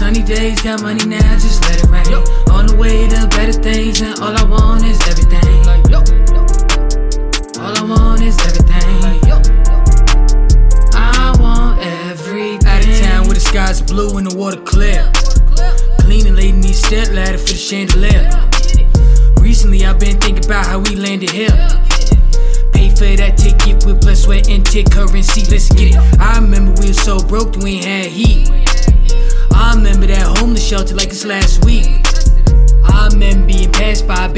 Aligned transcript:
sunny 0.00 0.22
days, 0.22 0.60
got 0.62 0.82
money 0.82 1.04
now, 1.06 1.38
just 1.38 1.62
let 1.62 1.82
it 1.82 1.90
rain. 1.90 2.06
On 2.50 2.66
the 2.66 2.76
way 2.76 3.06
to 3.08 3.28
better 3.28 3.52
things, 3.52 4.00
and 4.00 4.18
all 4.20 4.34
I 4.34 4.44
want 4.44 4.84
is 4.84 4.98
everything. 5.06 5.44
All 7.60 7.76
I 7.76 7.82
want 7.84 8.22
is 8.22 8.38
everything. 8.46 9.30
I 10.94 11.36
want 11.38 11.80
everything. 11.82 12.66
Out 12.66 12.86
of 12.86 13.00
town 13.00 13.26
where 13.26 13.34
the 13.34 13.44
are 13.58 13.86
blue 13.86 14.16
and 14.18 14.30
the 14.30 14.36
water 14.36 14.60
clear. 14.62 15.10
Cleaning 16.00 16.34
lady 16.34 16.60
these 16.60 16.82
step 16.84 17.08
ladder 17.12 17.38
for 17.38 17.52
the 17.52 17.58
chandelier. 17.58 18.30
Recently 19.40 19.84
I've 19.84 19.98
been 20.00 20.18
thinking 20.18 20.44
about 20.44 20.66
how 20.66 20.78
we 20.78 20.96
landed 20.96 21.30
here. 21.30 21.56
Pay 22.72 22.90
for 22.90 23.16
that 23.16 23.36
ticket 23.36 23.84
with 23.84 24.00
blood, 24.00 24.16
sweat, 24.16 24.48
and 24.48 24.64
tick 24.64 24.90
currency. 24.90 25.44
Let's 25.50 25.68
get 25.68 25.94
it. 25.94 26.20
I 26.20 26.38
remember 26.38 26.72
we 26.80 26.88
were 26.88 26.94
so 26.94 27.20
broke 27.20 27.56
we 27.56 27.80
ain't 27.80 27.86
last 31.24 31.64
week. 31.64 31.69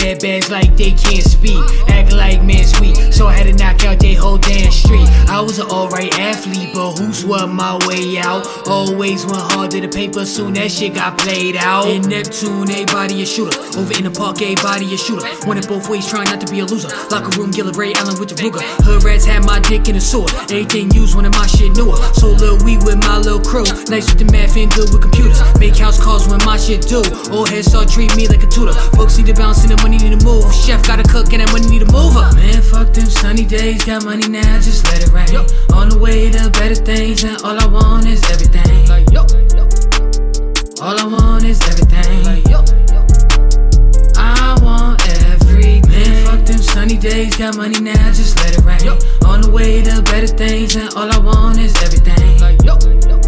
Bad 0.02 0.20
bags 0.20 0.51
like 0.51 0.77
they 0.77 0.91
can't 0.91 1.23
speak, 1.23 1.62
act 1.87 2.10
like 2.10 2.43
man 2.43 2.66
sweet. 2.66 2.97
So 3.15 3.29
I 3.29 3.34
had 3.34 3.47
to 3.47 3.52
knock 3.52 3.84
out 3.84 4.01
they 4.01 4.15
whole 4.15 4.37
damn 4.37 4.73
street. 4.73 5.06
I 5.30 5.41
was 5.41 5.60
an 5.60 5.66
alright 5.70 6.12
athlete, 6.19 6.70
but 6.74 6.98
who 6.98 7.12
swept 7.12 7.52
my 7.52 7.79
way 7.87 8.19
out? 8.19 8.43
Always 8.66 9.24
went 9.24 9.38
hard 9.55 9.70
to 9.70 9.80
the 9.80 9.87
paper, 9.87 10.27
soon 10.27 10.55
that 10.55 10.73
shit 10.73 10.95
got 10.95 11.19
played 11.19 11.55
out. 11.55 11.87
In 11.87 12.02
Neptune, 12.02 12.69
everybody 12.69 13.23
a 13.23 13.27
shooter. 13.27 13.57
Over 13.79 13.95
in 13.95 14.02
the 14.02 14.10
park, 14.10 14.43
everybody 14.43 14.93
a 14.93 14.98
shooter. 14.98 15.23
Went 15.46 15.62
it 15.62 15.68
both 15.68 15.88
ways, 15.88 16.10
trying 16.10 16.27
not 16.27 16.40
to 16.40 16.51
be 16.51 16.59
a 16.59 16.65
loser. 16.65 16.88
Locker 17.15 17.30
room, 17.38 17.52
Gilbert 17.52 17.79
Arenas 17.79 18.18
with 18.18 18.30
the 18.30 18.34
Ruger. 18.43 18.59
Hood 18.82 19.05
rats 19.05 19.24
had 19.24 19.46
my 19.46 19.60
dick 19.60 19.87
in 19.87 19.95
a 19.95 20.01
sword. 20.01 20.34
Everything 20.51 20.90
used, 20.90 21.15
of 21.15 21.30
my 21.30 21.46
shit 21.46 21.77
newer. 21.77 21.95
So 22.18 22.34
little 22.34 22.59
we 22.66 22.77
with 22.79 22.99
my 23.07 23.18
little 23.18 23.38
crew. 23.38 23.62
Nice 23.87 24.10
with 24.10 24.18
the 24.18 24.27
math 24.34 24.57
and 24.57 24.66
good 24.74 24.90
with 24.90 25.02
computers. 25.02 25.38
Make 25.62 25.79
house 25.79 26.02
calls 26.02 26.27
when 26.27 26.43
my 26.43 26.59
shit 26.59 26.82
do. 26.90 27.07
Old 27.30 27.51
heads 27.55 27.71
start 27.71 27.88
treat 27.88 28.10
me 28.16 28.27
like 28.27 28.43
a 28.43 28.51
tutor. 28.51 28.74
Folks 28.99 29.16
need 29.16 29.30
to 29.30 29.34
bounce 29.34 29.62
and 29.62 29.71
the 29.71 29.79
money 29.79 29.91
need 29.98 30.18
to 30.18 30.24
move. 30.24 30.52
Chef 30.54 30.87
gotta 30.87 31.02
cook 31.02 31.32
and 31.32 31.40
that 31.43 31.52
money 31.52 31.66
need 31.68 31.85
to 31.85 31.93
move 31.93 32.16
up. 32.16 32.35
Man, 32.35 32.62
fuck 32.62 32.93
them 32.93 33.07
sunny 33.07 33.45
days. 33.45 33.85
Got 33.85 34.04
money 34.04 34.29
now, 34.29 34.60
just 34.60 34.84
let 34.87 35.02
it 35.02 35.12
rain. 35.12 35.34
On 35.74 35.88
the 35.88 35.99
way 35.99 36.30
to 36.30 36.51
better 36.51 36.74
things, 36.74 37.24
and 37.24 37.40
all 37.43 37.59
I 37.59 37.66
want 37.66 38.07
is 38.07 38.23
everything. 38.30 38.88
All 40.80 40.99
I 40.99 41.07
want 41.07 41.45
is 41.45 41.60
everything. 41.68 42.26
I 44.16 44.59
want 44.62 45.01
everything. 45.09 45.82
Man, 45.88 46.27
fuck 46.27 46.46
them 46.46 46.59
sunny 46.59 46.96
days. 46.96 47.37
Got 47.37 47.56
money 47.56 47.80
now, 47.80 48.12
just 48.12 48.37
let 48.38 48.56
it 48.56 48.65
rain. 48.65 48.88
On 49.27 49.40
the 49.40 49.51
way 49.51 49.82
to 49.82 50.02
better 50.02 50.27
things, 50.27 50.77
and 50.77 50.93
all 50.95 51.10
I 51.10 51.18
want 51.18 51.59
is 51.59 51.74
everything. 51.82 52.43
All 52.43 53.21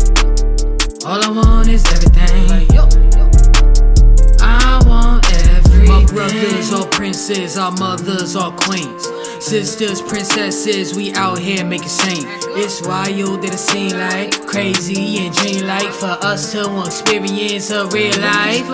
are 7.24 7.34
princes, 7.34 7.58
our 7.58 7.72
mothers 7.72 8.36
are 8.36 8.52
queens. 8.52 9.06
Sisters, 9.44 10.02
princesses, 10.02 10.94
we 10.94 11.14
out 11.14 11.38
here 11.38 11.64
making 11.64 11.88
scenes. 11.88 12.24
It's 12.56 12.86
wild 12.86 13.42
that 13.42 13.54
it 13.54 13.58
seem 13.58 13.92
like 13.92 14.46
crazy 14.46 15.18
and 15.18 15.34
dreamlike 15.34 15.92
for 15.92 16.16
us 16.24 16.52
to 16.52 16.82
experience 16.84 17.70
a 17.70 17.86
real 17.86 18.18
life. 18.20 18.68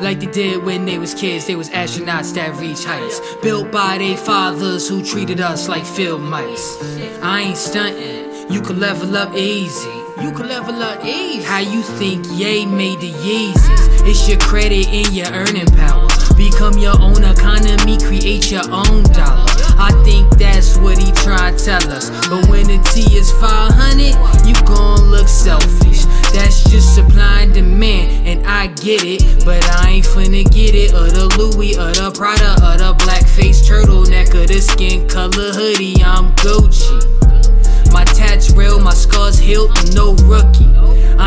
Like 0.00 0.20
they 0.20 0.26
did 0.26 0.64
when 0.64 0.86
they 0.86 0.98
was 0.98 1.14
kids, 1.14 1.46
they 1.46 1.56
was 1.56 1.68
astronauts 1.70 2.32
that 2.34 2.56
reach 2.56 2.84
heights. 2.84 3.20
Built 3.42 3.70
by 3.70 3.98
their 3.98 4.16
fathers 4.16 4.88
who 4.88 5.04
treated 5.04 5.40
us 5.40 5.68
like 5.68 5.84
field 5.84 6.22
mice. 6.22 6.78
I 7.22 7.42
ain't 7.42 7.56
stunting, 7.56 8.50
you 8.50 8.62
can 8.62 8.80
level 8.80 9.16
up 9.16 9.34
easy. 9.34 9.88
You 10.22 10.32
can 10.32 10.48
level 10.48 10.82
up 10.82 11.04
easy. 11.04 11.42
How 11.42 11.58
you 11.58 11.82
think 11.82 12.26
Ye 12.30 12.66
made 12.66 13.00
the 13.00 13.12
Yeezys? 13.12 13.87
It's 14.04 14.28
your 14.28 14.38
credit 14.38 14.88
and 14.88 15.08
your 15.14 15.28
earning 15.32 15.66
power. 15.76 16.06
Become 16.36 16.78
your 16.78 16.98
own 17.00 17.24
economy, 17.24 17.98
create 17.98 18.50
your 18.50 18.64
own 18.70 19.02
dollar. 19.12 19.46
I 19.80 19.90
think 20.04 20.38
that's 20.38 20.76
what 20.78 20.98
he 20.98 21.10
trying 21.12 21.56
to 21.56 21.64
tell 21.64 21.92
us. 21.92 22.10
But 22.28 22.48
when 22.48 22.66
the 22.66 22.78
T 22.92 23.16
is 23.16 23.30
500, 23.32 24.46
you 24.46 24.54
gon' 24.64 25.10
look 25.10 25.28
selfish. 25.28 26.04
That's 26.32 26.62
just 26.70 26.94
supply 26.94 27.42
and 27.42 27.54
demand, 27.54 28.26
and 28.26 28.46
I 28.46 28.68
get 28.68 29.02
it. 29.04 29.44
But 29.44 29.64
I 29.82 29.90
ain't 29.90 30.04
finna 30.04 30.44
get 30.50 30.74
it. 30.74 30.94
Or 30.94 31.10
the 31.10 31.26
Louis, 31.38 31.76
or 31.76 31.90
the 31.92 32.10
Prada, 32.14 32.54
or 32.64 32.76
the 32.78 32.94
blackface 33.04 33.62
turtleneck, 33.66 34.34
or 34.34 34.46
the 34.46 34.60
skin 34.60 35.08
color 35.08 35.52
hoodie. 35.52 36.02
I'm 36.02 36.34
Gucci. 36.36 37.92
My 37.92 38.04
tats 38.04 38.52
real, 38.52 38.78
my 38.80 38.94
scars 38.94 39.38
healed, 39.38 39.70
no 39.94 40.14
rookie. 40.26 40.68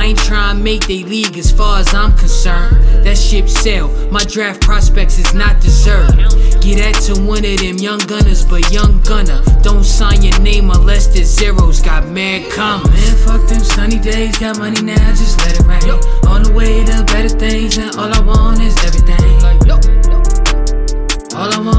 I 0.02 0.06
ain't 0.06 0.18
trying 0.18 0.58
to 0.58 0.64
make 0.64 0.88
they 0.88 1.04
league 1.04 1.38
as 1.38 1.52
far 1.52 1.78
as 1.78 1.94
I'm 1.94 2.18
concerned. 2.18 3.06
That 3.06 3.16
ship 3.16 3.48
sail, 3.48 3.88
my 4.10 4.24
draft 4.24 4.60
prospects 4.60 5.20
is 5.20 5.32
not 5.36 5.62
deserved. 5.62 6.18
Get 6.60 6.82
that 6.82 6.98
to 7.06 7.22
one 7.22 7.46
of 7.46 7.60
them 7.62 7.78
young 7.78 8.00
gunners, 8.10 8.44
but 8.44 8.72
young 8.74 9.00
gunner. 9.04 9.44
Don't 9.62 9.84
sign 9.84 10.24
your 10.24 10.40
name 10.40 10.72
unless 10.72 11.06
the 11.06 11.22
zeros 11.24 11.82
got 11.82 12.08
mad 12.08 12.52
commas. 12.52 12.90
Man, 12.90 13.16
fuck 13.28 13.48
them 13.48 13.60
sunny 13.60 14.00
days, 14.00 14.36
got 14.40 14.58
money 14.58 14.82
now, 14.82 14.98
just 15.14 15.38
let 15.46 15.54
it 15.54 15.68
rain. 15.70 15.94
On 16.26 16.42
the 16.42 16.52
way 16.52 16.84
to 16.84 17.04
better 17.06 17.30
things, 17.30 17.78
and 17.78 17.96
all 17.96 18.12
I 18.12 18.22
want 18.26 18.60
is 18.60 18.74
everything. 18.82 19.22
All 21.38 21.54
I 21.54 21.60
want 21.60 21.71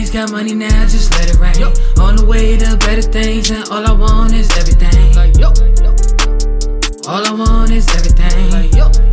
got 0.00 0.32
money 0.32 0.54
now, 0.54 0.86
just 0.86 1.12
let 1.12 1.28
it 1.28 1.38
rain. 1.38 1.54
Yo. 1.58 1.68
On 2.02 2.16
the 2.16 2.24
way 2.24 2.56
to 2.56 2.76
better 2.78 3.02
things, 3.02 3.50
and 3.50 3.68
all 3.68 3.86
I 3.86 3.92
want 3.92 4.32
is 4.32 4.50
everything. 4.56 4.88
All 7.06 7.26
I 7.26 7.32
want 7.32 7.70
is 7.70 7.86
everything. 7.94 8.54
I 8.54 8.70
want 8.80 9.11